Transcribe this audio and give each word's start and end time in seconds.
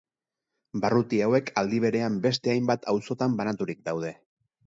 Barruti 0.85 1.19
hauek 1.25 1.51
aldi 1.63 1.81
berean 1.83 2.17
beste 2.25 2.53
hainbat 2.53 2.89
auzotan 2.95 3.39
banaturik 3.43 3.87
daude. 3.91 4.13